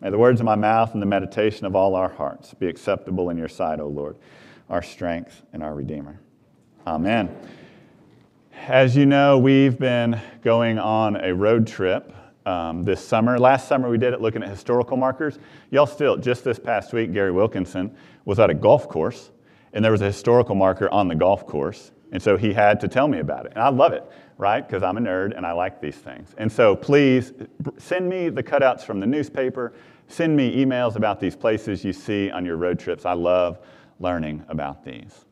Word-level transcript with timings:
May 0.00 0.10
the 0.10 0.18
words 0.18 0.38
of 0.38 0.46
my 0.46 0.54
mouth 0.54 0.92
and 0.92 1.02
the 1.02 1.06
meditation 1.06 1.66
of 1.66 1.74
all 1.74 1.96
our 1.96 2.08
hearts 2.08 2.54
be 2.54 2.68
acceptable 2.68 3.30
in 3.30 3.36
your 3.36 3.48
sight, 3.48 3.80
O 3.80 3.88
Lord, 3.88 4.16
our 4.70 4.80
strength 4.80 5.42
and 5.52 5.60
our 5.60 5.74
Redeemer. 5.74 6.20
Amen. 6.86 7.36
As 8.68 8.96
you 8.96 9.06
know, 9.06 9.38
we've 9.38 9.76
been 9.76 10.20
going 10.42 10.78
on 10.78 11.16
a 11.16 11.34
road 11.34 11.66
trip 11.66 12.14
um, 12.46 12.84
this 12.84 13.04
summer. 13.04 13.40
Last 13.40 13.66
summer 13.66 13.90
we 13.90 13.98
did 13.98 14.12
it 14.14 14.20
looking 14.20 14.42
at 14.42 14.48
historical 14.48 14.96
markers. 14.96 15.40
Y'all 15.70 15.86
still, 15.86 16.16
just 16.16 16.44
this 16.44 16.60
past 16.60 16.92
week, 16.92 17.12
Gary 17.12 17.32
Wilkinson 17.32 17.94
was 18.24 18.38
at 18.38 18.50
a 18.50 18.54
golf 18.54 18.88
course, 18.88 19.30
and 19.72 19.84
there 19.84 19.92
was 19.92 20.00
a 20.00 20.06
historical 20.06 20.54
marker 20.54 20.88
on 20.90 21.08
the 21.08 21.14
golf 21.16 21.44
course. 21.44 21.90
And 22.12 22.22
so 22.22 22.36
he 22.36 22.52
had 22.52 22.78
to 22.80 22.88
tell 22.88 23.08
me 23.08 23.18
about 23.18 23.46
it. 23.46 23.52
And 23.54 23.62
I 23.62 23.68
love 23.68 23.92
it, 23.92 24.04
right? 24.38 24.66
Because 24.66 24.82
I'm 24.82 24.96
a 24.96 25.00
nerd 25.00 25.36
and 25.36 25.44
I 25.44 25.52
like 25.52 25.80
these 25.80 25.96
things. 25.96 26.34
And 26.38 26.50
so 26.50 26.74
please 26.74 27.32
send 27.76 28.08
me 28.08 28.28
the 28.28 28.42
cutouts 28.42 28.82
from 28.82 29.00
the 29.00 29.06
newspaper. 29.06 29.74
Send 30.06 30.34
me 30.34 30.64
emails 30.64 30.96
about 30.96 31.20
these 31.20 31.36
places 31.36 31.84
you 31.84 31.92
see 31.92 32.30
on 32.30 32.46
your 32.46 32.56
road 32.56 32.78
trips. 32.78 33.04
I 33.04 33.12
love 33.12 33.58
learning 34.00 34.44
about 34.48 34.84
these. 34.84 35.26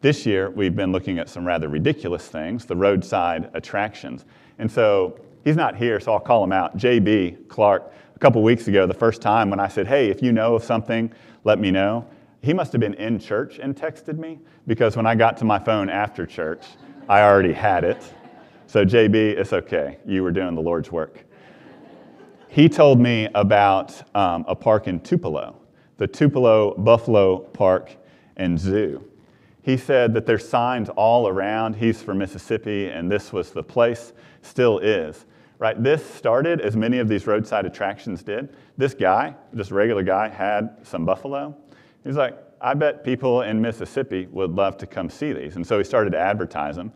This 0.00 0.26
year, 0.26 0.50
we've 0.50 0.74
been 0.74 0.92
looking 0.92 1.18
at 1.18 1.28
some 1.28 1.46
rather 1.46 1.68
ridiculous 1.68 2.26
things, 2.26 2.64
the 2.64 2.74
roadside 2.74 3.50
attractions. 3.54 4.24
And 4.58 4.70
so 4.70 5.20
he's 5.44 5.56
not 5.56 5.76
here, 5.76 6.00
so 6.00 6.12
I'll 6.12 6.20
call 6.20 6.42
him 6.42 6.52
out. 6.52 6.76
JB 6.76 7.48
Clark, 7.48 7.92
a 8.14 8.18
couple 8.18 8.42
weeks 8.42 8.66
ago, 8.66 8.86
the 8.86 8.94
first 8.94 9.22
time 9.22 9.48
when 9.48 9.60
I 9.60 9.68
said, 9.68 9.86
hey, 9.86 10.08
if 10.08 10.22
you 10.22 10.32
know 10.32 10.54
of 10.54 10.64
something, 10.64 11.12
let 11.44 11.58
me 11.58 11.70
know. 11.70 12.06
He 12.42 12.54
must 12.54 12.72
have 12.72 12.80
been 12.80 12.94
in 12.94 13.18
church 13.18 13.58
and 13.58 13.76
texted 13.76 14.18
me 14.18 14.40
because 14.66 14.96
when 14.96 15.06
I 15.06 15.14
got 15.14 15.36
to 15.38 15.44
my 15.44 15.58
phone 15.58 15.90
after 15.90 16.26
church, 16.26 16.64
I 17.08 17.20
already 17.22 17.52
had 17.52 17.84
it. 17.84 18.02
So, 18.70 18.84
JB, 18.84 19.16
it's 19.16 19.52
okay. 19.52 19.98
You 20.06 20.22
were 20.22 20.30
doing 20.30 20.54
the 20.54 20.60
Lord's 20.60 20.92
work. 20.92 21.24
He 22.46 22.68
told 22.68 23.00
me 23.00 23.26
about 23.34 24.00
um, 24.14 24.44
a 24.46 24.54
park 24.54 24.86
in 24.86 25.00
Tupelo, 25.00 25.56
the 25.96 26.06
Tupelo 26.06 26.74
Buffalo 26.76 27.40
Park 27.40 27.96
and 28.36 28.56
Zoo. 28.56 29.02
He 29.62 29.76
said 29.76 30.14
that 30.14 30.24
there's 30.24 30.48
signs 30.48 30.88
all 30.90 31.26
around. 31.26 31.74
He's 31.74 32.00
from 32.00 32.18
Mississippi, 32.18 32.86
and 32.86 33.10
this 33.10 33.32
was 33.32 33.50
the 33.50 33.64
place, 33.64 34.12
still 34.42 34.78
is. 34.78 35.26
Right? 35.58 35.82
This 35.82 36.08
started 36.08 36.60
as 36.60 36.76
many 36.76 36.98
of 36.98 37.08
these 37.08 37.26
roadside 37.26 37.66
attractions 37.66 38.22
did. 38.22 38.54
This 38.76 38.94
guy, 38.94 39.34
just 39.56 39.72
regular 39.72 40.04
guy, 40.04 40.28
had 40.28 40.76
some 40.84 41.04
buffalo. 41.04 41.56
He's 42.04 42.14
like, 42.14 42.38
I 42.60 42.74
bet 42.74 43.02
people 43.02 43.42
in 43.42 43.60
Mississippi 43.60 44.28
would 44.30 44.52
love 44.52 44.78
to 44.78 44.86
come 44.86 45.10
see 45.10 45.32
these. 45.32 45.56
And 45.56 45.66
so 45.66 45.76
he 45.76 45.82
started 45.82 46.10
to 46.10 46.20
advertise 46.20 46.76
them. 46.76 46.92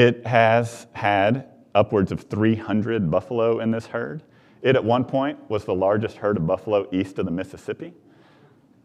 It 0.00 0.26
has 0.26 0.86
had 0.92 1.48
upwards 1.74 2.12
of 2.12 2.22
300 2.22 3.10
buffalo 3.10 3.60
in 3.60 3.70
this 3.70 3.86
herd. 3.86 4.22
It 4.62 4.76
at 4.76 4.84
one 4.84 5.04
point 5.04 5.38
was 5.50 5.64
the 5.64 5.74
largest 5.74 6.16
herd 6.16 6.36
of 6.36 6.46
buffalo 6.46 6.88
east 6.92 7.18
of 7.18 7.24
the 7.24 7.30
Mississippi 7.30 7.94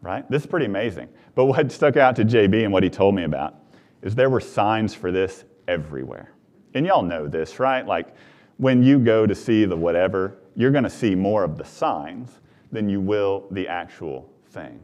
right? 0.06 0.28
This 0.30 0.42
is 0.42 0.46
pretty 0.46 0.66
amazing. 0.66 1.08
But 1.34 1.46
what 1.46 1.72
stuck 1.72 1.96
out 1.96 2.16
to 2.16 2.24
JB 2.24 2.62
and 2.62 2.72
what 2.72 2.82
he 2.82 2.90
told 2.90 3.14
me 3.14 3.24
about 3.24 3.56
is 4.02 4.14
there 4.14 4.30
were 4.30 4.40
signs 4.40 4.94
for 4.94 5.10
this 5.10 5.44
everywhere. 5.66 6.30
And 6.74 6.86
y'all 6.86 7.02
know 7.02 7.26
this, 7.26 7.58
right? 7.58 7.84
Like 7.84 8.14
when 8.58 8.82
you 8.82 8.98
go 8.98 9.26
to 9.26 9.34
see 9.34 9.64
the 9.64 9.76
whatever, 9.76 10.38
you're 10.54 10.70
going 10.70 10.84
to 10.84 10.90
see 10.90 11.14
more 11.14 11.42
of 11.42 11.58
the 11.58 11.64
signs 11.64 12.30
than 12.70 12.88
you 12.88 13.00
will 13.00 13.46
the 13.50 13.66
actual 13.66 14.30
thing. 14.50 14.80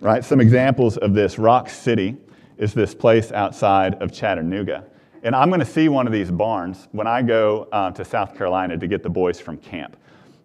Right? 0.00 0.24
Some 0.24 0.40
examples 0.40 0.96
of 0.98 1.14
this 1.14 1.38
Rock 1.38 1.68
City 1.68 2.16
is 2.58 2.74
this 2.74 2.94
place 2.94 3.32
outside 3.32 3.94
of 4.02 4.12
Chattanooga. 4.12 4.84
And 5.22 5.34
I'm 5.34 5.48
going 5.48 5.60
to 5.60 5.66
see 5.66 5.88
one 5.88 6.06
of 6.06 6.12
these 6.12 6.30
barns 6.30 6.88
when 6.92 7.06
I 7.06 7.22
go 7.22 7.68
uh, 7.72 7.90
to 7.92 8.04
South 8.04 8.36
Carolina 8.36 8.78
to 8.78 8.86
get 8.86 9.02
the 9.02 9.10
boys 9.10 9.38
from 9.40 9.58
camp. 9.58 9.96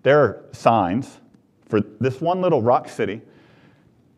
There 0.03 0.19
are 0.19 0.45
signs 0.51 1.19
for 1.67 1.81
this 1.99 2.21
one 2.21 2.41
little 2.41 2.61
rock 2.61 2.89
city 2.89 3.21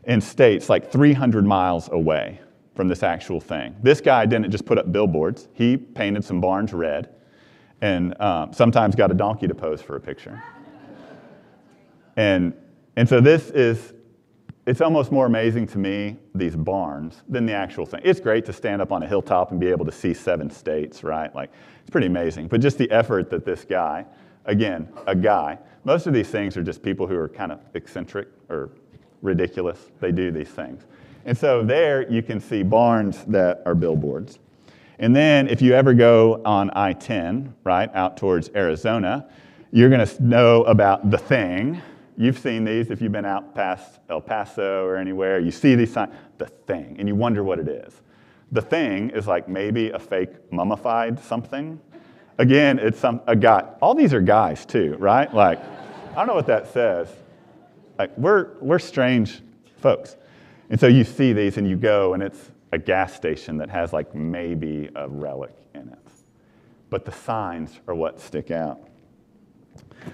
in 0.05 0.19
states 0.19 0.69
like 0.69 0.91
300 0.91 1.45
miles 1.45 1.89
away 1.91 2.39
from 2.75 2.87
this 2.87 3.03
actual 3.03 3.39
thing. 3.39 3.75
This 3.83 4.01
guy 4.01 4.25
didn't 4.25 4.51
just 4.51 4.65
put 4.65 4.77
up 4.77 4.91
billboards, 4.91 5.47
he 5.53 5.77
painted 5.77 6.23
some 6.23 6.41
barns 6.41 6.73
red 6.73 7.09
and 7.81 8.19
um, 8.19 8.53
sometimes 8.53 8.95
got 8.95 9.11
a 9.11 9.13
donkey 9.13 9.47
to 9.47 9.55
pose 9.55 9.81
for 9.81 9.95
a 9.95 9.99
picture. 9.99 10.41
And, 12.15 12.53
and 12.95 13.07
so 13.07 13.21
this 13.21 13.51
is, 13.51 13.93
it's 14.67 14.81
almost 14.81 15.13
more 15.13 15.25
amazing 15.25 15.65
to 15.67 15.77
me, 15.77 16.17
these 16.35 16.55
barns, 16.55 17.23
than 17.29 17.45
the 17.45 17.53
actual 17.53 17.85
thing. 17.85 18.01
It's 18.03 18.19
great 18.19 18.45
to 18.45 18.53
stand 18.53 18.81
up 18.81 18.91
on 18.91 19.01
a 19.01 19.07
hilltop 19.07 19.51
and 19.51 19.59
be 19.61 19.67
able 19.67 19.85
to 19.85 19.93
see 19.93 20.13
seven 20.13 20.49
states, 20.49 21.05
right? 21.05 21.33
Like, 21.33 21.51
it's 21.79 21.89
pretty 21.89 22.07
amazing. 22.07 22.49
But 22.49 22.59
just 22.59 22.77
the 22.77 22.91
effort 22.91 23.29
that 23.29 23.45
this 23.45 23.63
guy, 23.63 24.05
again, 24.43 24.89
a 25.07 25.15
guy, 25.15 25.57
most 25.85 26.05
of 26.05 26.13
these 26.13 26.27
things 26.27 26.57
are 26.57 26.63
just 26.63 26.83
people 26.83 27.07
who 27.07 27.15
are 27.15 27.29
kind 27.29 27.53
of 27.53 27.61
eccentric 27.75 28.27
or 28.49 28.71
ridiculous. 29.21 29.89
They 30.01 30.11
do 30.11 30.31
these 30.31 30.49
things. 30.49 30.83
And 31.23 31.37
so 31.37 31.63
there 31.63 32.11
you 32.11 32.21
can 32.21 32.41
see 32.41 32.61
barns 32.61 33.23
that 33.25 33.61
are 33.65 33.73
billboards. 33.73 34.39
And 34.99 35.15
then 35.15 35.47
if 35.47 35.61
you 35.61 35.75
ever 35.75 35.93
go 35.93 36.41
on 36.43 36.71
I 36.75 36.91
10, 36.91 37.55
right, 37.63 37.89
out 37.95 38.17
towards 38.17 38.49
Arizona, 38.53 39.29
you're 39.71 39.89
going 39.89 40.05
to 40.05 40.23
know 40.23 40.63
about 40.63 41.09
the 41.09 41.17
thing. 41.17 41.81
You've 42.17 42.39
seen 42.39 42.65
these 42.65 42.89
if 42.89 42.99
you've 42.99 43.11
been 43.11 43.25
out 43.25 43.53
past 43.53 43.99
El 44.09 44.21
Paso 44.21 44.83
or 44.83 44.97
anywhere. 44.97 45.39
You 45.39 45.51
see 45.51 45.75
these 45.75 45.93
signs, 45.93 46.13
the 46.39 46.47
thing, 46.47 46.95
and 46.97 47.07
you 47.07 47.15
wonder 47.15 47.43
what 47.43 47.59
it 47.59 47.67
is. 47.67 48.01
The 48.51 48.61
thing 48.61 49.11
is 49.11 49.27
like 49.27 49.47
maybe 49.47 49.91
a 49.91 49.99
fake 49.99 50.51
mummified 50.51 51.19
something. 51.19 51.79
Again, 52.39 52.79
it's 52.79 52.99
some, 52.99 53.21
a 53.27 53.35
guy. 53.35 53.67
All 53.81 53.93
these 53.93 54.13
are 54.13 54.21
guys 54.21 54.65
too, 54.65 54.95
right? 54.99 55.31
Like, 55.31 55.59
I 56.11 56.15
don't 56.15 56.27
know 56.27 56.35
what 56.35 56.47
that 56.47 56.71
says. 56.73 57.09
Like, 57.99 58.17
we're, 58.17 58.57
we're 58.61 58.79
strange 58.79 59.41
folks. 59.77 60.17
And 60.69 60.79
so 60.79 60.87
you 60.87 61.03
see 61.03 61.33
these 61.33 61.57
and 61.57 61.69
you 61.69 61.75
go, 61.75 62.13
and 62.13 62.23
it's 62.23 62.51
a 62.71 62.79
gas 62.79 63.13
station 63.13 63.57
that 63.57 63.69
has 63.69 63.93
like 63.93 64.13
maybe 64.15 64.89
a 64.95 65.07
relic 65.07 65.55
in 65.75 65.89
it. 65.89 65.99
But 66.89 67.05
the 67.05 67.11
signs 67.11 67.79
are 67.87 67.95
what 67.95 68.19
stick 68.19 68.49
out. 68.49 68.86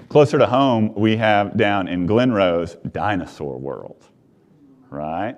Closer 0.09 0.37
to 0.37 0.45
home, 0.45 0.93
we 0.95 1.17
have 1.17 1.57
down 1.57 1.87
in 1.87 2.05
Glen 2.05 2.31
Rose, 2.31 2.75
Dinosaur 2.91 3.57
World, 3.57 4.05
right? 4.89 5.37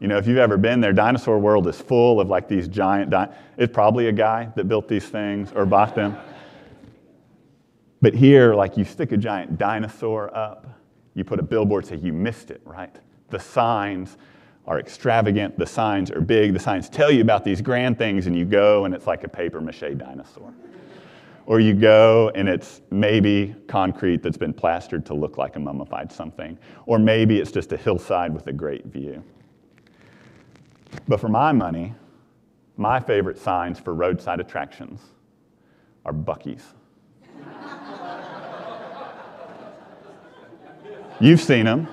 You 0.00 0.06
know, 0.06 0.16
if 0.16 0.26
you've 0.26 0.38
ever 0.38 0.56
been 0.56 0.80
there, 0.80 0.92
Dinosaur 0.92 1.38
World 1.38 1.66
is 1.66 1.80
full 1.80 2.20
of 2.20 2.28
like 2.28 2.48
these 2.48 2.68
giant, 2.68 3.10
di- 3.10 3.28
it's 3.56 3.72
probably 3.72 4.08
a 4.08 4.12
guy 4.12 4.48
that 4.54 4.68
built 4.68 4.88
these 4.88 5.04
things 5.06 5.52
or 5.52 5.66
bought 5.66 5.94
them. 5.94 6.16
But 8.00 8.14
here, 8.14 8.54
like 8.54 8.76
you 8.76 8.84
stick 8.84 9.10
a 9.10 9.16
giant 9.16 9.58
dinosaur 9.58 10.34
up, 10.36 10.68
you 11.14 11.24
put 11.24 11.40
a 11.40 11.42
billboard, 11.42 11.84
say 11.84 11.96
you 11.96 12.12
missed 12.12 12.52
it, 12.52 12.60
right? 12.64 12.94
The 13.30 13.40
signs 13.40 14.16
are 14.68 14.78
extravagant, 14.78 15.58
the 15.58 15.66
signs 15.66 16.10
are 16.10 16.20
big, 16.20 16.52
the 16.52 16.60
signs 16.60 16.88
tell 16.88 17.10
you 17.10 17.22
about 17.22 17.42
these 17.42 17.60
grand 17.60 17.98
things, 17.98 18.26
and 18.26 18.36
you 18.36 18.44
go 18.44 18.84
and 18.84 18.94
it's 18.94 19.06
like 19.06 19.24
a 19.24 19.28
paper 19.28 19.60
mache 19.60 19.80
dinosaur. 19.96 20.52
Or 21.48 21.58
you 21.60 21.72
go 21.72 22.30
and 22.34 22.46
it's 22.46 22.82
maybe 22.90 23.56
concrete 23.68 24.22
that's 24.22 24.36
been 24.36 24.52
plastered 24.52 25.06
to 25.06 25.14
look 25.14 25.38
like 25.38 25.56
a 25.56 25.58
mummified 25.58 26.12
something. 26.12 26.58
Or 26.84 26.98
maybe 26.98 27.38
it's 27.38 27.50
just 27.50 27.72
a 27.72 27.76
hillside 27.78 28.34
with 28.34 28.48
a 28.48 28.52
great 28.52 28.84
view. 28.84 29.24
But 31.08 31.20
for 31.20 31.30
my 31.30 31.52
money, 31.52 31.94
my 32.76 33.00
favorite 33.00 33.38
signs 33.38 33.80
for 33.80 33.94
roadside 33.94 34.40
attractions 34.40 35.00
are 36.04 36.12
Buc-ee's. 36.12 36.74
You've 41.18 41.40
seen 41.40 41.64
them, 41.64 41.88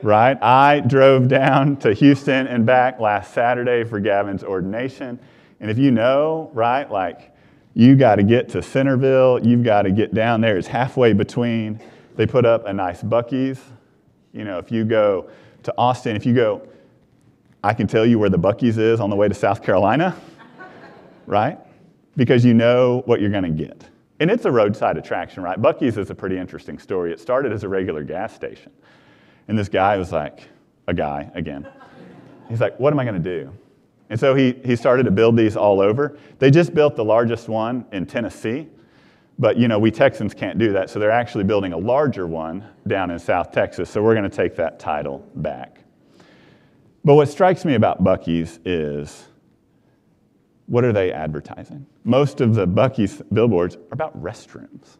right? 0.00 0.40
I 0.40 0.78
drove 0.78 1.26
down 1.26 1.76
to 1.78 1.92
Houston 1.92 2.46
and 2.46 2.64
back 2.64 3.00
last 3.00 3.34
Saturday 3.34 3.82
for 3.82 3.98
Gavin's 3.98 4.44
ordination. 4.44 5.18
And 5.58 5.72
if 5.72 5.76
you 5.76 5.90
know, 5.90 6.52
right, 6.54 6.88
like 6.88 7.29
you 7.74 7.96
got 7.96 8.16
to 8.16 8.22
get 8.22 8.48
to 8.50 8.62
Centerville, 8.62 9.44
you've 9.46 9.62
got 9.62 9.82
to 9.82 9.90
get 9.90 10.14
down 10.14 10.40
there. 10.40 10.56
It's 10.56 10.66
halfway 10.66 11.12
between. 11.12 11.80
They 12.16 12.26
put 12.26 12.44
up 12.44 12.66
a 12.66 12.72
nice 12.72 13.02
Buc-ee's. 13.02 13.60
You 14.32 14.44
know, 14.44 14.58
if 14.58 14.70
you 14.70 14.84
go 14.84 15.30
to 15.62 15.74
Austin, 15.78 16.16
if 16.16 16.26
you 16.26 16.34
go, 16.34 16.66
I 17.62 17.74
can 17.74 17.86
tell 17.86 18.06
you 18.06 18.18
where 18.18 18.30
the 18.30 18.38
Buc-ee's 18.38 18.78
is 18.78 19.00
on 19.00 19.10
the 19.10 19.16
way 19.16 19.28
to 19.28 19.34
South 19.34 19.62
Carolina, 19.62 20.16
right? 21.26 21.58
Because 22.16 22.44
you 22.44 22.54
know 22.54 23.02
what 23.06 23.20
you're 23.20 23.30
going 23.30 23.44
to 23.44 23.50
get. 23.50 23.84
And 24.18 24.30
it's 24.30 24.44
a 24.44 24.50
roadside 24.50 24.96
attraction, 24.96 25.42
right? 25.42 25.60
Buc-ee's 25.60 25.96
is 25.96 26.10
a 26.10 26.14
pretty 26.14 26.36
interesting 26.36 26.78
story. 26.78 27.12
It 27.12 27.20
started 27.20 27.52
as 27.52 27.64
a 27.64 27.68
regular 27.68 28.02
gas 28.04 28.34
station. 28.34 28.72
And 29.48 29.58
this 29.58 29.68
guy 29.68 29.96
was 29.96 30.12
like, 30.12 30.48
a 30.90 30.94
guy 30.94 31.30
again. 31.34 31.66
He's 32.48 32.60
like, 32.60 32.78
what 32.78 32.92
am 32.92 32.98
I 32.98 33.04
going 33.04 33.20
to 33.22 33.42
do? 33.42 33.52
And 34.10 34.18
so 34.18 34.34
he, 34.34 34.54
he 34.64 34.76
started 34.76 35.04
to 35.04 35.10
build 35.10 35.36
these 35.36 35.56
all 35.56 35.80
over. 35.80 36.18
They 36.40 36.50
just 36.50 36.74
built 36.74 36.96
the 36.96 37.04
largest 37.04 37.48
one 37.48 37.86
in 37.92 38.06
Tennessee. 38.06 38.66
But, 39.38 39.56
you 39.56 39.68
know, 39.68 39.78
we 39.78 39.90
Texans 39.90 40.34
can't 40.34 40.58
do 40.58 40.72
that. 40.72 40.90
So 40.90 40.98
they're 40.98 41.10
actually 41.10 41.44
building 41.44 41.72
a 41.72 41.78
larger 41.78 42.26
one 42.26 42.64
down 42.86 43.10
in 43.10 43.18
South 43.18 43.52
Texas. 43.52 43.88
So 43.88 44.02
we're 44.02 44.14
going 44.14 44.28
to 44.28 44.36
take 44.36 44.56
that 44.56 44.78
title 44.78 45.26
back. 45.36 45.78
But 47.04 47.14
what 47.14 47.28
strikes 47.28 47.64
me 47.64 47.74
about 47.74 48.04
Buc-ee's 48.04 48.58
is 48.64 49.28
what 50.66 50.84
are 50.84 50.92
they 50.92 51.12
advertising? 51.12 51.86
Most 52.04 52.40
of 52.40 52.54
the 52.54 52.66
Buc-ee's 52.66 53.22
billboards 53.32 53.76
are 53.76 53.92
about 53.92 54.20
restrooms, 54.22 54.98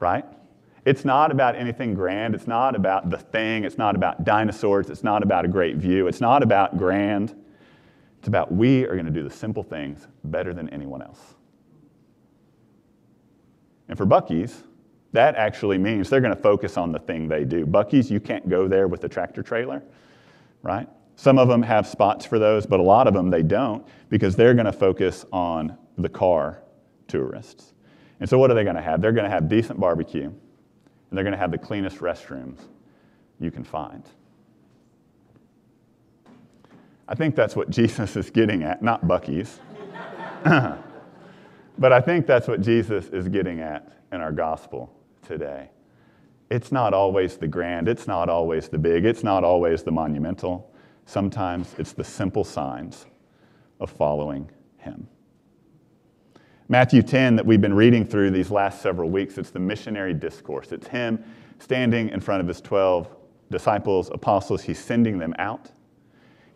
right? 0.00 0.24
It's 0.86 1.04
not 1.04 1.30
about 1.30 1.56
anything 1.56 1.92
grand. 1.92 2.34
It's 2.34 2.46
not 2.46 2.74
about 2.74 3.10
the 3.10 3.18
thing. 3.18 3.64
It's 3.64 3.76
not 3.76 3.96
about 3.96 4.24
dinosaurs. 4.24 4.88
It's 4.88 5.04
not 5.04 5.22
about 5.22 5.44
a 5.44 5.48
great 5.48 5.76
view. 5.76 6.06
It's 6.06 6.20
not 6.20 6.42
about 6.42 6.78
grand. 6.78 7.34
It's 8.26 8.28
about 8.28 8.50
we 8.50 8.82
are 8.86 8.94
going 8.94 9.06
to 9.06 9.12
do 9.12 9.22
the 9.22 9.30
simple 9.30 9.62
things 9.62 10.08
better 10.24 10.52
than 10.52 10.68
anyone 10.70 11.00
else. 11.00 11.36
And 13.88 13.96
for 13.96 14.04
Buc-ee's, 14.04 14.64
that 15.12 15.36
actually 15.36 15.78
means 15.78 16.10
they're 16.10 16.20
going 16.20 16.34
to 16.34 16.42
focus 16.42 16.76
on 16.76 16.90
the 16.90 16.98
thing 16.98 17.28
they 17.28 17.44
do. 17.44 17.64
Buc-ee's, 17.64 18.10
you 18.10 18.18
can't 18.18 18.48
go 18.48 18.66
there 18.66 18.88
with 18.88 19.04
a 19.04 19.08
tractor 19.08 19.44
trailer, 19.44 19.80
right? 20.64 20.88
Some 21.14 21.38
of 21.38 21.46
them 21.46 21.62
have 21.62 21.86
spots 21.86 22.26
for 22.26 22.40
those, 22.40 22.66
but 22.66 22.80
a 22.80 22.82
lot 22.82 23.06
of 23.06 23.14
them 23.14 23.30
they 23.30 23.44
don't 23.44 23.86
because 24.08 24.34
they're 24.34 24.54
going 24.54 24.66
to 24.66 24.72
focus 24.72 25.24
on 25.32 25.78
the 25.96 26.08
car 26.08 26.64
tourists. 27.06 27.74
And 28.18 28.28
so, 28.28 28.38
what 28.38 28.50
are 28.50 28.54
they 28.54 28.64
going 28.64 28.74
to 28.74 28.82
have? 28.82 29.00
They're 29.00 29.12
going 29.12 29.22
to 29.22 29.30
have 29.30 29.48
decent 29.48 29.78
barbecue, 29.78 30.24
and 30.24 30.32
they're 31.12 31.22
going 31.22 31.30
to 31.30 31.38
have 31.38 31.52
the 31.52 31.58
cleanest 31.58 31.98
restrooms 31.98 32.58
you 33.38 33.52
can 33.52 33.62
find. 33.62 34.02
I 37.08 37.14
think 37.14 37.36
that's 37.36 37.54
what 37.54 37.70
Jesus 37.70 38.16
is 38.16 38.30
getting 38.30 38.62
at, 38.62 38.82
not 38.82 39.04
Buc-ee's. 39.06 39.60
but 41.78 41.92
I 41.92 42.00
think 42.00 42.26
that's 42.26 42.48
what 42.48 42.60
Jesus 42.60 43.06
is 43.08 43.28
getting 43.28 43.60
at 43.60 43.92
in 44.12 44.20
our 44.20 44.32
gospel 44.32 44.92
today. 45.22 45.70
It's 46.50 46.70
not 46.70 46.94
always 46.94 47.36
the 47.36 47.48
grand, 47.48 47.88
it's 47.88 48.06
not 48.06 48.28
always 48.28 48.68
the 48.68 48.78
big, 48.78 49.04
it's 49.04 49.24
not 49.24 49.44
always 49.44 49.82
the 49.82 49.90
monumental. 49.90 50.72
Sometimes 51.04 51.74
it's 51.78 51.92
the 51.92 52.04
simple 52.04 52.44
signs 52.44 53.06
of 53.80 53.90
following 53.90 54.50
Him. 54.78 55.08
Matthew 56.68 57.02
10, 57.02 57.36
that 57.36 57.46
we've 57.46 57.60
been 57.60 57.74
reading 57.74 58.04
through 58.04 58.32
these 58.32 58.50
last 58.50 58.82
several 58.82 59.10
weeks, 59.10 59.38
it's 59.38 59.50
the 59.50 59.60
missionary 59.60 60.14
discourse. 60.14 60.72
It's 60.72 60.88
Him 60.88 61.22
standing 61.60 62.08
in 62.08 62.20
front 62.20 62.40
of 62.40 62.48
His 62.48 62.60
12 62.60 63.08
disciples, 63.50 64.10
apostles. 64.12 64.62
He's 64.62 64.78
sending 64.78 65.18
them 65.18 65.34
out, 65.38 65.70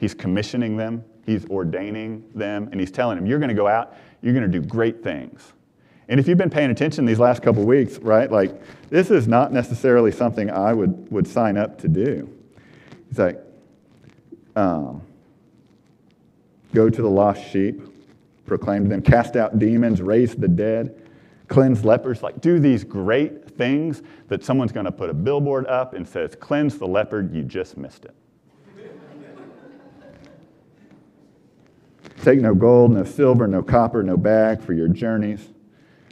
He's 0.01 0.15
commissioning 0.15 0.79
them, 0.79 1.05
He's 1.27 1.45
ordaining 1.51 2.25
them, 2.35 2.71
and 2.73 2.81
He's 2.81 2.91
telling 2.91 3.19
them, 3.19 3.27
You're 3.27 3.39
going 3.39 3.51
to 3.51 3.55
go 3.55 3.69
out, 3.69 3.95
you're 4.23 4.33
going 4.33 4.51
to 4.51 4.61
do 4.61 4.67
great 4.67 5.05
things. 5.05 5.53
And 6.09 6.19
if 6.19 6.27
you've 6.27 6.39
been 6.39 6.51
paying 6.51 6.71
attention 6.71 7.05
these 7.05 7.21
last 7.21 7.43
couple 7.43 7.65
weeks, 7.65 7.99
right, 7.99 8.33
like 8.33 8.61
this 8.89 9.11
is 9.11 9.29
not 9.29 9.53
necessarily 9.53 10.11
something 10.11 10.51
I 10.51 10.73
would, 10.73 11.13
would 11.13 11.29
sign 11.29 11.57
up 11.57 11.79
to 11.83 11.89
do. 11.89 12.35
He's 13.09 13.19
like, 13.19 13.39
um, 14.57 15.03
go 16.75 16.89
to 16.89 17.03
the 17.03 17.09
lost 17.09 17.47
sheep, 17.51 17.81
proclaim 18.47 18.85
to 18.85 18.89
them, 18.89 19.03
cast 19.03 19.37
out 19.37 19.59
demons, 19.59 20.01
raise 20.01 20.35
the 20.35 20.49
dead, 20.49 21.01
cleanse 21.47 21.85
lepers, 21.85 22.23
like 22.23 22.41
do 22.41 22.59
these 22.59 22.85
great 22.85 23.51
things 23.57 24.03
that 24.29 24.43
someone's 24.43 24.73
going 24.73 24.87
to 24.87 24.93
put 24.93 25.11
a 25.11 25.15
billboard 25.15 25.67
up 25.67 25.95
and 25.95 26.09
says, 26.09 26.35
cleanse 26.41 26.79
the 26.79 26.89
leopard, 26.89 27.33
you 27.35 27.43
just 27.43 27.77
missed 27.77 28.07
it. 28.07 28.15
Take 32.23 32.41
no 32.41 32.55
gold, 32.55 32.93
no 32.93 33.05
silver, 33.05 33.47
no 33.47 33.63
copper, 33.63 34.03
no 34.03 34.17
bag 34.17 34.63
for 34.63 34.73
your 34.73 34.89
journeys 34.89 35.49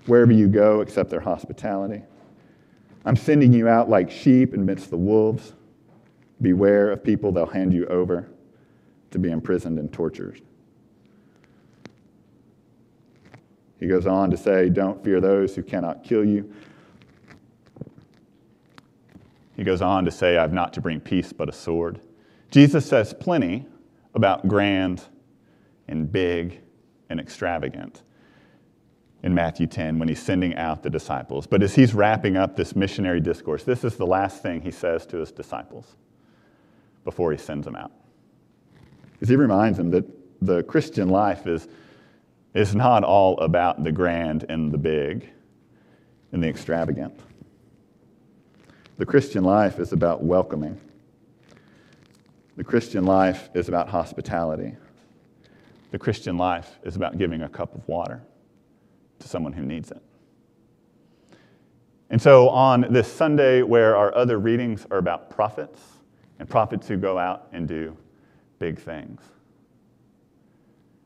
wherever 0.09 0.33
you 0.33 0.49
go, 0.49 0.81
accept 0.81 1.11
their 1.11 1.21
hospitality. 1.21 2.03
I'm 3.05 3.17
sending 3.17 3.53
you 3.53 3.69
out 3.69 3.89
like 3.89 4.11
sheep 4.11 4.55
amidst 4.55 4.91
the 4.91 4.97
wolves. 4.97 5.53
Beware 6.41 6.91
of 6.91 7.05
people, 7.05 7.31
they'll 7.31 7.47
hand 7.47 7.73
you 7.73 7.87
over 7.87 8.29
to 9.11 9.19
be 9.19 9.31
imprisoned 9.31 9.79
and 9.79 9.93
tortured. 9.93 10.41
He 13.79 13.87
goes 13.87 14.07
on 14.07 14.31
to 14.31 14.37
say, 14.37 14.69
Don't 14.69 15.03
fear 15.05 15.21
those 15.21 15.55
who 15.55 15.63
cannot 15.63 16.03
kill 16.03 16.25
you. 16.25 16.53
He 19.57 19.65
goes 19.65 19.83
on 19.83 20.05
to 20.05 20.11
say, 20.11 20.37
I've 20.37 20.53
not 20.53 20.73
to 20.75 20.81
bring 20.81 21.01
peace 21.01 21.33
but 21.33 21.49
a 21.49 21.53
sword. 21.53 22.01
Jesus 22.51 22.87
says 22.87 23.13
plenty 23.13 23.67
about 24.15 24.49
grand 24.49 25.03
and 25.89 26.11
big 26.11 26.61
and 27.09 27.19
extravagant 27.19 28.03
in 29.23 29.35
Matthew 29.35 29.67
10 29.67 29.99
when 29.99 30.09
he's 30.09 30.23
sending 30.23 30.55
out 30.57 30.83
the 30.83 30.91
disciples. 30.91 31.47
But 31.47 31.63
as 31.63 31.75
he's 31.75 31.95
wrapping 31.95 32.37
up 32.37 32.57
this 32.57 32.77
missionary 32.77 33.21
discourse, 33.21 33.65
this 33.65 33.85
is 33.85 33.97
the 33.97 34.07
last 34.07 34.43
thing 34.43 34.61
he 34.61 34.71
says 34.71 35.07
to 35.07 35.19
his 35.19 35.33
disciples 35.33 35.97
before 37.05 37.33
he 37.33 37.39
sends 37.39 37.65
them 37.65 37.75
out. 37.75 37.93
Because 39.13 39.29
he 39.29 39.37
reminds 39.37 39.79
them 39.79 39.91
that 39.91 40.05
the 40.41 40.63
Christian 40.63 41.09
life 41.09 41.47
is, 41.47 41.67
is 42.55 42.75
not 42.75 43.03
all 43.03 43.39
about 43.41 43.83
the 43.83 43.91
grand 43.91 44.45
and 44.49 44.71
the 44.71 44.79
big 44.79 45.29
and 46.31 46.43
the 46.43 46.49
extravagant. 46.49 47.19
The 48.99 49.07
Christian 49.07 49.43
life 49.43 49.79
is 49.79 49.93
about 49.93 50.23
welcoming. 50.23 50.81
The 52.57 52.65
Christian 52.65 53.05
life 53.05 53.49
is 53.55 53.69
about 53.69 53.89
hospitality. 53.89 54.77
The 55.91 55.99
Christian 55.99 56.37
life 56.37 56.79
is 56.83 56.97
about 56.97 57.19
giving 57.19 57.43
a 57.43 57.49
cup 57.49 57.75
of 57.75 57.87
water 57.89 58.23
to 59.19 59.29
someone 59.29 59.53
who 59.53 59.63
needs 59.63 59.91
it. 59.91 60.03
And 62.11 62.21
so, 62.21 62.49
on 62.49 62.87
this 62.91 63.11
Sunday, 63.11 63.63
where 63.63 63.97
our 63.97 64.15
other 64.15 64.39
readings 64.39 64.87
are 64.91 64.99
about 64.99 65.31
prophets 65.31 65.81
and 66.39 66.49
prophets 66.49 66.89
who 66.89 66.97
go 66.97 67.19
out 67.19 67.49
and 67.53 67.69
do 67.69 67.97
big 68.59 68.79
things, 68.79 69.21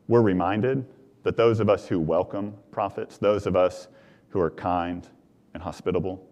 we're 0.07 0.21
reminded 0.21 0.85
that 1.23 1.37
those 1.37 1.59
of 1.59 1.69
us 1.69 1.87
who 1.87 1.99
welcome 1.99 2.53
prophets, 2.71 3.17
those 3.17 3.45
of 3.47 3.55
us 3.55 3.87
who 4.29 4.39
are 4.39 4.51
kind 4.51 5.07
and 5.53 5.63
hospitable, 5.63 6.25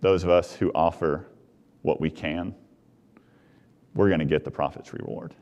those 0.00 0.24
of 0.24 0.30
us 0.30 0.54
who 0.54 0.70
offer 0.74 1.26
what 1.82 2.00
we 2.00 2.10
can, 2.10 2.54
we're 3.94 4.08
going 4.08 4.20
to 4.20 4.24
get 4.24 4.44
the 4.44 4.50
prophet's 4.50 4.92
reward. 4.92 5.34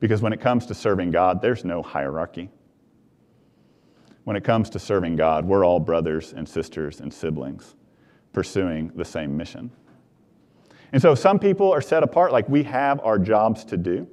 Because 0.00 0.22
when 0.22 0.32
it 0.32 0.40
comes 0.40 0.66
to 0.66 0.74
serving 0.74 1.10
God, 1.10 1.40
there's 1.40 1.64
no 1.64 1.82
hierarchy 1.82 2.50
when 4.26 4.34
it 4.34 4.42
comes 4.42 4.68
to 4.70 4.80
serving 4.80 5.14
God, 5.14 5.44
we're 5.44 5.64
all 5.64 5.78
brothers 5.78 6.32
and 6.32 6.48
sisters 6.48 6.98
and 7.00 7.14
siblings 7.14 7.76
pursuing 8.32 8.90
the 8.96 9.04
same 9.04 9.36
mission. 9.36 9.70
And 10.90 11.00
so 11.00 11.14
some 11.14 11.38
people 11.38 11.72
are 11.72 11.80
set 11.80 12.02
apart, 12.02 12.32
like 12.32 12.48
we 12.48 12.64
have 12.64 12.98
our 13.04 13.20
jobs 13.20 13.64
to 13.66 13.76
do, 13.76 14.04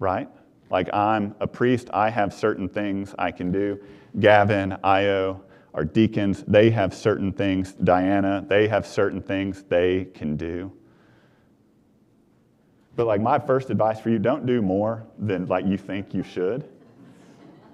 right? 0.00 0.28
Like 0.70 0.92
I'm 0.92 1.36
a 1.38 1.46
priest, 1.46 1.88
I 1.94 2.10
have 2.10 2.34
certain 2.34 2.68
things 2.68 3.14
I 3.16 3.30
can 3.30 3.52
do. 3.52 3.78
Gavin, 4.18 4.76
Io, 4.82 5.40
our 5.72 5.84
deacons, 5.84 6.42
they 6.48 6.70
have 6.70 6.92
certain 6.92 7.32
things. 7.32 7.74
Diana, 7.74 8.44
they 8.48 8.66
have 8.66 8.84
certain 8.84 9.22
things 9.22 9.62
they 9.68 10.06
can 10.14 10.36
do. 10.36 10.72
But 12.96 13.06
like 13.06 13.20
my 13.20 13.38
first 13.38 13.70
advice 13.70 14.00
for 14.00 14.10
you, 14.10 14.18
don't 14.18 14.46
do 14.46 14.62
more 14.62 15.04
than 15.18 15.46
like 15.46 15.66
you 15.66 15.76
think 15.76 16.14
you 16.14 16.22
should, 16.22 16.68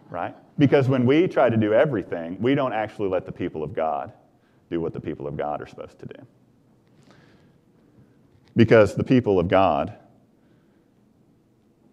right? 0.09 0.35
Because 0.59 0.89
when 0.89 1.05
we 1.05 1.27
try 1.27 1.51
to 1.51 1.57
do 1.57 1.75
everything, 1.75 2.41
we 2.41 2.55
don't 2.55 2.73
actually 2.73 3.09
let 3.09 3.27
the 3.27 3.33
people 3.33 3.63
of 3.63 3.75
God 3.75 4.13
do 4.71 4.81
what 4.81 4.93
the 4.93 5.01
people 5.01 5.27
of 5.27 5.37
God 5.37 5.61
are 5.61 5.67
supposed 5.67 5.99
to 5.99 6.07
do. 6.07 6.27
Because 8.57 8.95
the 8.95 9.05
people 9.05 9.39
of 9.39 9.49
God, 9.49 9.95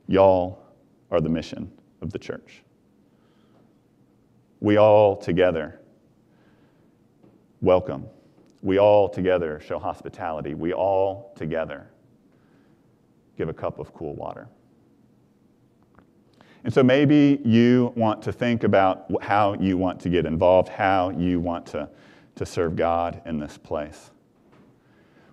y'all 0.07 0.59
are 1.11 1.21
the 1.21 1.29
mission 1.29 1.71
of 2.01 2.11
the 2.11 2.19
church. 2.19 2.63
We 4.59 4.77
all 4.77 5.15
together 5.15 5.79
welcome. 7.61 8.05
We 8.61 8.79
all 8.79 9.07
together 9.07 9.59
show 9.59 9.79
hospitality. 9.79 10.53
We 10.53 10.73
all 10.73 11.33
together 11.35 11.89
give 13.37 13.49
a 13.49 13.53
cup 13.53 13.79
of 13.79 13.93
cool 13.93 14.15
water. 14.15 14.47
And 16.63 16.73
so 16.73 16.83
maybe 16.83 17.39
you 17.45 17.93
want 17.95 18.21
to 18.23 18.33
think 18.33 18.63
about 18.63 19.05
how 19.23 19.53
you 19.53 19.77
want 19.77 19.99
to 20.01 20.09
get 20.09 20.25
involved, 20.25 20.67
how 20.67 21.11
you 21.11 21.39
want 21.39 21.65
to, 21.67 21.87
to 22.35 22.45
serve 22.45 22.75
God 22.75 23.21
in 23.25 23.39
this 23.39 23.57
place. 23.57 24.11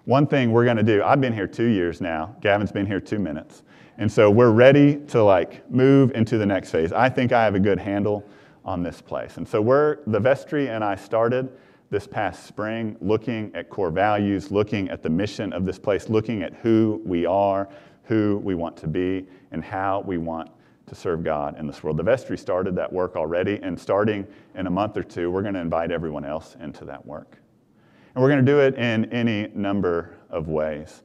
One 0.04 0.26
thing 0.26 0.52
we're 0.52 0.64
going 0.64 0.76
to 0.76 0.82
do, 0.82 1.02
I've 1.02 1.20
been 1.20 1.32
here 1.32 1.46
two 1.46 1.66
years 1.66 2.00
now, 2.00 2.36
Gavin's 2.40 2.70
been 2.70 2.86
here 2.86 3.00
two 3.00 3.18
minutes. 3.18 3.62
And 3.96 4.10
so 4.10 4.30
we're 4.30 4.50
ready 4.50 4.96
to 5.06 5.22
like 5.22 5.68
move 5.70 6.12
into 6.14 6.36
the 6.36 6.46
next 6.46 6.70
phase. 6.70 6.92
I 6.92 7.08
think 7.08 7.32
I 7.32 7.44
have 7.44 7.54
a 7.54 7.60
good 7.60 7.78
handle 7.78 8.28
on 8.64 8.82
this 8.82 9.00
place. 9.00 9.36
And 9.36 9.48
so 9.48 9.60
we're, 9.60 9.98
the 10.06 10.20
vestry 10.20 10.68
and 10.68 10.84
I 10.84 10.94
started 10.94 11.50
this 11.90 12.06
past 12.06 12.46
spring 12.46 12.96
looking 13.00 13.50
at 13.54 13.70
core 13.70 13.90
values, 13.90 14.50
looking 14.50 14.88
at 14.88 15.02
the 15.02 15.10
mission 15.10 15.52
of 15.52 15.64
this 15.64 15.78
place, 15.78 16.08
looking 16.08 16.42
at 16.42 16.54
who 16.54 17.00
we 17.04 17.24
are, 17.24 17.68
who 18.04 18.40
we 18.44 18.54
want 18.54 18.76
to 18.78 18.86
be, 18.86 19.26
and 19.50 19.64
how 19.64 20.02
we 20.06 20.18
want 20.18 20.50
to 20.86 20.94
serve 20.94 21.24
God 21.24 21.58
in 21.58 21.66
this 21.66 21.82
world. 21.82 21.96
The 21.96 22.02
vestry 22.02 22.36
started 22.36 22.74
that 22.76 22.92
work 22.92 23.16
already, 23.16 23.58
and 23.62 23.78
starting 23.78 24.26
in 24.54 24.66
a 24.66 24.70
month 24.70 24.96
or 24.96 25.02
two, 25.02 25.30
we're 25.30 25.42
going 25.42 25.54
to 25.54 25.60
invite 25.60 25.90
everyone 25.90 26.24
else 26.24 26.56
into 26.60 26.84
that 26.84 27.04
work. 27.04 27.38
And 28.14 28.22
we're 28.22 28.28
going 28.28 28.44
to 28.44 28.52
do 28.52 28.60
it 28.60 28.74
in 28.76 29.06
any 29.06 29.48
number 29.54 30.16
of 30.30 30.48
ways. 30.48 31.02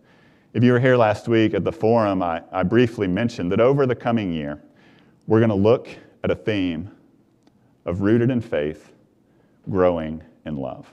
If 0.53 0.63
you 0.63 0.74
were 0.74 0.79
here 0.79 0.98
last 0.98 1.27
week 1.27 1.53
at 1.53 1.63
the 1.63 1.72
forum, 1.72 2.22
I, 2.22 2.41
I 2.51 2.63
briefly 2.63 3.08
mentioned 3.08 3.51
that 3.51 3.60
over 3.60 3.86
the 3.86 3.96
coming 3.96 4.34
year, 4.34 4.62
we're 5.27 5.39
going 5.39 5.50
to 5.50 5.56
look 5.56 5.89
at 6.24 6.32
a 6.32 6.36
theme 6.36 6.91
of 7.86 8.01
rooted 8.01 8.29
in 8.29 8.41
faith, 8.41 8.91
growing 9.70 10.24
in 10.46 10.56
love. 10.56 10.91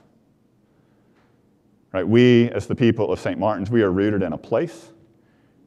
Right? 1.91 2.07
We, 2.07 2.49
as 2.51 2.67
the 2.67 2.75
people 2.75 3.11
of 3.11 3.19
St. 3.19 3.39
Martin's, 3.39 3.69
we 3.69 3.81
are 3.81 3.91
rooted 3.91 4.21
in 4.21 4.33
a 4.33 4.37
place, 4.37 4.91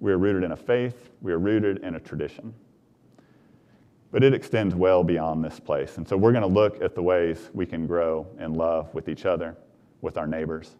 we 0.00 0.11
are 0.12 0.19
rooted 0.19 0.42
in 0.42 0.52
a 0.52 0.57
faith, 0.57 1.11
we 1.21 1.33
are 1.33 1.38
rooted 1.38 1.78
in 1.85 1.95
a 1.95 2.00
tradition. 2.00 2.54
But 4.11 4.25
it 4.25 4.35
extends 4.35 4.75
well 4.75 5.04
beyond 5.04 5.45
this 5.45 5.61
place. 5.61 5.99
And 5.99 6.09
so 6.09 6.16
we're 6.16 6.33
going 6.33 6.42
to 6.42 6.49
look 6.49 6.83
at 6.83 6.95
the 6.95 7.02
ways 7.02 7.50
we 7.54 7.64
can 7.64 7.87
grow 7.87 8.26
in 8.40 8.54
love 8.54 8.92
with 8.92 9.09
each 9.09 9.25
other, 9.25 9.57
with 10.00 10.16
our 10.16 10.26
neighbors, 10.26 10.76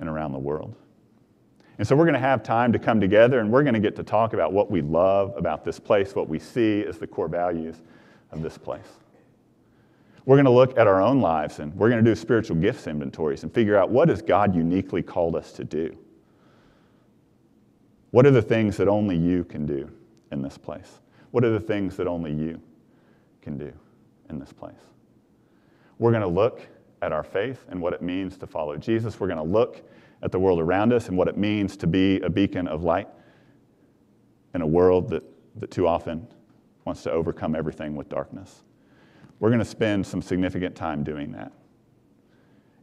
and 0.00 0.08
around 0.08 0.32
the 0.32 0.38
world. 0.38 0.74
And 1.78 1.86
so 1.86 1.96
we're 1.96 2.04
going 2.04 2.14
to 2.14 2.20
have 2.20 2.42
time 2.42 2.72
to 2.72 2.78
come 2.78 3.00
together 3.00 3.40
and 3.40 3.50
we're 3.50 3.62
going 3.62 3.74
to 3.74 3.80
get 3.80 3.96
to 3.96 4.04
talk 4.04 4.34
about 4.34 4.52
what 4.52 4.70
we 4.70 4.82
love 4.82 5.34
about 5.36 5.64
this 5.64 5.78
place, 5.78 6.14
what 6.14 6.28
we 6.28 6.38
see 6.38 6.84
as 6.84 6.98
the 6.98 7.06
core 7.06 7.28
values 7.28 7.82
of 8.30 8.42
this 8.42 8.56
place. 8.56 8.88
We're 10.24 10.36
going 10.36 10.44
to 10.44 10.52
look 10.52 10.78
at 10.78 10.86
our 10.86 11.02
own 11.02 11.20
lives 11.20 11.58
and 11.58 11.74
we're 11.74 11.90
going 11.90 12.02
to 12.02 12.10
do 12.10 12.14
spiritual 12.14 12.56
gifts 12.56 12.86
inventories 12.86 13.42
and 13.42 13.52
figure 13.52 13.76
out 13.76 13.90
what 13.90 14.08
has 14.08 14.22
God 14.22 14.54
uniquely 14.54 15.02
called 15.02 15.34
us 15.34 15.52
to 15.52 15.64
do. 15.64 15.96
What 18.12 18.26
are 18.26 18.30
the 18.30 18.42
things 18.42 18.76
that 18.76 18.88
only 18.88 19.16
you 19.16 19.42
can 19.44 19.66
do 19.66 19.90
in 20.30 20.42
this 20.42 20.56
place? 20.56 21.00
What 21.32 21.44
are 21.44 21.50
the 21.50 21.60
things 21.60 21.96
that 21.96 22.06
only 22.06 22.32
you 22.32 22.60
can 23.40 23.58
do 23.58 23.72
in 24.28 24.38
this 24.38 24.52
place? 24.52 24.74
We're 25.98 26.10
going 26.10 26.22
to 26.22 26.28
look 26.28 26.60
at 27.00 27.10
our 27.10 27.24
faith 27.24 27.64
and 27.70 27.80
what 27.80 27.94
it 27.94 28.02
means 28.02 28.36
to 28.36 28.46
follow 28.46 28.76
Jesus. 28.76 29.18
We're 29.18 29.28
going 29.28 29.38
to 29.38 29.42
look 29.42 29.82
at 30.22 30.30
the 30.30 30.38
world 30.38 30.60
around 30.60 30.92
us 30.92 31.08
and 31.08 31.16
what 31.16 31.26
it 31.26 31.38
means 31.38 31.74
to 31.78 31.86
be 31.86 32.20
a 32.20 32.28
beacon 32.28 32.68
of 32.68 32.84
light 32.84 33.08
in 34.54 34.60
a 34.60 34.66
world 34.66 35.08
that, 35.08 35.24
that 35.56 35.70
too 35.70 35.86
often 35.86 36.28
wants 36.84 37.02
to 37.04 37.10
overcome 37.10 37.54
everything 37.54 37.96
with 37.96 38.10
darkness. 38.10 38.62
We're 39.40 39.48
going 39.48 39.58
to 39.58 39.64
spend 39.64 40.06
some 40.06 40.20
significant 40.20 40.76
time 40.76 41.02
doing 41.02 41.32
that. 41.32 41.50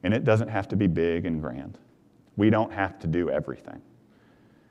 And 0.01 0.11
it 0.11 0.23
doesn't 0.23 0.47
have 0.47 0.67
to 0.69 0.75
be 0.75 0.87
big 0.87 1.25
and 1.25 1.39
grand. 1.39 1.77
We 2.35 2.49
don't 2.49 2.73
have 2.73 2.97
to 2.99 3.07
do 3.07 3.29
everything. 3.29 3.81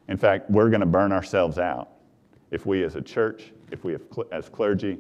In 0.09 0.17
fact, 0.17 0.51
we're 0.51 0.71
going 0.71 0.81
to 0.81 0.87
burn 0.87 1.13
ourselves 1.13 1.59
out 1.59 1.91
if 2.51 2.65
we 2.65 2.83
as 2.83 2.97
a 2.97 3.03
church, 3.03 3.53
if 3.71 3.85
we 3.85 3.97
as 4.33 4.49
clergy, 4.49 4.99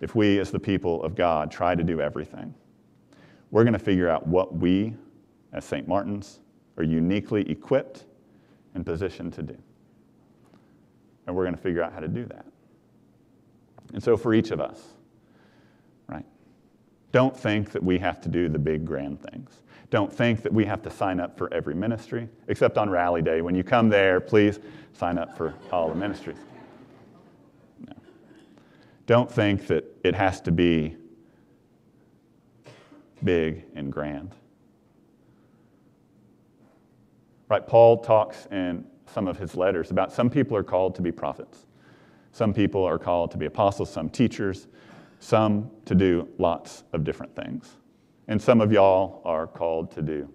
if 0.00 0.14
we 0.14 0.38
as 0.38 0.50
the 0.50 0.58
people 0.58 1.02
of 1.02 1.14
God 1.14 1.50
try 1.50 1.74
to 1.74 1.84
do 1.84 2.00
everything. 2.00 2.54
We're 3.50 3.64
going 3.64 3.72
to 3.72 3.78
figure 3.78 4.08
out 4.08 4.26
what 4.26 4.54
we 4.54 4.94
as 5.52 5.64
St. 5.64 5.86
Martin's 5.88 6.40
are 6.76 6.84
uniquely 6.84 7.48
equipped 7.50 8.04
and 8.74 8.84
positioned 8.84 9.32
to 9.34 9.42
do. 9.42 9.56
And 11.26 11.34
we're 11.34 11.44
going 11.44 11.56
to 11.56 11.60
figure 11.60 11.82
out 11.82 11.92
how 11.92 12.00
to 12.00 12.08
do 12.08 12.24
that. 12.26 12.46
And 13.92 14.02
so 14.02 14.16
for 14.16 14.34
each 14.34 14.50
of 14.50 14.60
us, 14.60 14.82
right? 16.08 16.26
Don't 17.12 17.36
think 17.36 17.70
that 17.72 17.82
we 17.82 17.98
have 17.98 18.20
to 18.22 18.28
do 18.28 18.48
the 18.48 18.58
big 18.58 18.84
grand 18.84 19.20
things. 19.22 19.62
Don't 19.90 20.12
think 20.12 20.42
that 20.42 20.52
we 20.52 20.66
have 20.66 20.82
to 20.82 20.90
sign 20.90 21.18
up 21.18 21.38
for 21.38 21.52
every 21.52 21.74
ministry, 21.74 22.28
except 22.48 22.76
on 22.76 22.90
Rally 22.90 23.22
Day. 23.22 23.40
When 23.40 23.54
you 23.54 23.64
come 23.64 23.88
there, 23.88 24.20
please 24.20 24.60
sign 24.92 25.16
up 25.16 25.36
for 25.36 25.54
all 25.72 25.88
the 25.88 25.94
ministries. 25.94 26.36
No. 27.86 27.94
Don't 29.06 29.30
think 29.30 29.66
that 29.68 29.84
it 30.04 30.14
has 30.14 30.40
to 30.42 30.52
be 30.52 30.96
big 33.24 33.64
and 33.74 33.90
grand. 33.90 34.34
Right? 37.48 37.66
Paul 37.66 38.02
talks 38.02 38.46
in 38.50 38.84
some 39.06 39.26
of 39.26 39.38
his 39.38 39.54
letters 39.54 39.90
about 39.90 40.12
some 40.12 40.28
people 40.28 40.54
are 40.54 40.62
called 40.62 40.94
to 40.96 41.02
be 41.02 41.10
prophets. 41.10 41.64
Some 42.32 42.52
people 42.52 42.84
are 42.84 42.98
called 42.98 43.30
to 43.30 43.38
be 43.38 43.46
apostles, 43.46 43.90
some 43.90 44.10
teachers, 44.10 44.66
some 45.18 45.70
to 45.86 45.94
do 45.94 46.28
lots 46.36 46.84
of 46.92 47.04
different 47.04 47.34
things. 47.34 47.78
And 48.28 48.40
some 48.40 48.60
of 48.60 48.70
y'all 48.70 49.22
are 49.24 49.46
called 49.46 49.90
to 49.92 50.02
do 50.02 50.28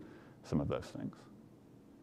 some 0.43 0.59
of 0.59 0.67
those 0.67 0.85
things. 0.85 1.15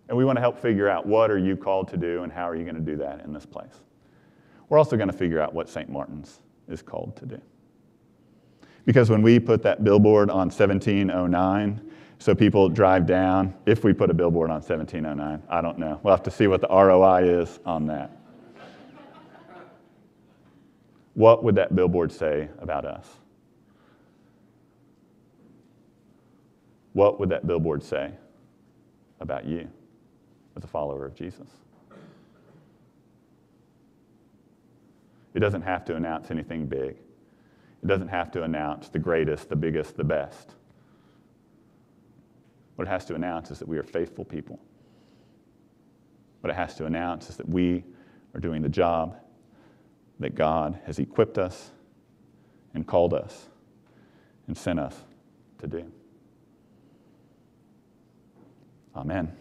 And 0.08 0.16
we 0.16 0.24
want 0.24 0.36
to 0.36 0.40
help 0.40 0.58
figure 0.58 0.88
out 0.88 1.06
what 1.06 1.30
are 1.30 1.38
you 1.38 1.56
called 1.56 1.88
to 1.88 1.96
do 1.96 2.22
and 2.22 2.32
how 2.32 2.48
are 2.48 2.56
you 2.56 2.64
going 2.64 2.76
to 2.76 2.80
do 2.80 2.96
that 2.96 3.24
in 3.24 3.32
this 3.32 3.46
place. 3.46 3.82
We're 4.68 4.78
also 4.78 4.96
going 4.96 5.10
to 5.10 5.16
figure 5.16 5.40
out 5.40 5.52
what 5.52 5.68
St. 5.68 5.88
Martin's 5.88 6.40
is 6.68 6.82
called 6.82 7.16
to 7.16 7.26
do. 7.26 7.40
Because 8.84 9.10
when 9.10 9.22
we 9.22 9.38
put 9.38 9.62
that 9.62 9.84
billboard 9.84 10.30
on 10.30 10.48
1709, 10.48 11.90
so 12.18 12.34
people 12.34 12.68
drive 12.68 13.06
down, 13.06 13.54
if 13.66 13.82
we 13.84 13.92
put 13.92 14.10
a 14.10 14.14
billboard 14.14 14.50
on 14.50 14.56
1709, 14.56 15.42
I 15.48 15.60
don't 15.60 15.78
know. 15.78 16.00
We'll 16.02 16.14
have 16.14 16.22
to 16.24 16.30
see 16.30 16.46
what 16.46 16.60
the 16.60 16.68
ROI 16.68 17.24
is 17.24 17.60
on 17.64 17.86
that. 17.86 18.16
What 21.14 21.42
would 21.44 21.54
that 21.56 21.74
billboard 21.74 22.12
say 22.12 22.48
about 22.58 22.84
us? 22.84 23.06
What 26.92 27.20
would 27.20 27.28
that 27.28 27.46
billboard 27.46 27.82
say 27.82 28.12
about 29.20 29.44
you 29.44 29.68
as 30.56 30.64
a 30.64 30.66
follower 30.66 31.06
of 31.06 31.14
Jesus? 31.14 31.48
It 35.34 35.40
doesn't 35.40 35.62
have 35.62 35.84
to 35.86 35.96
announce 35.96 36.30
anything 36.30 36.66
big. 36.66 36.96
It 37.82 37.86
doesn't 37.86 38.08
have 38.08 38.30
to 38.32 38.42
announce 38.42 38.88
the 38.88 38.98
greatest, 38.98 39.48
the 39.48 39.56
biggest, 39.56 39.96
the 39.96 40.04
best. 40.04 40.54
What 42.74 42.88
it 42.88 42.90
has 42.90 43.04
to 43.06 43.14
announce 43.14 43.50
is 43.50 43.58
that 43.58 43.68
we 43.68 43.78
are 43.78 43.82
faithful 43.82 44.24
people. 44.24 44.58
What 46.40 46.50
it 46.50 46.56
has 46.56 46.74
to 46.76 46.86
announce 46.86 47.30
is 47.30 47.36
that 47.36 47.48
we 47.48 47.84
are 48.34 48.40
doing 48.40 48.62
the 48.62 48.68
job 48.68 49.16
that 50.18 50.34
God 50.34 50.78
has 50.86 50.98
equipped 50.98 51.38
us 51.38 51.70
and 52.74 52.86
called 52.86 53.14
us 53.14 53.48
and 54.46 54.56
sent 54.56 54.80
us 54.80 54.96
to 55.58 55.66
do. 55.66 55.90
Amen. 58.94 59.32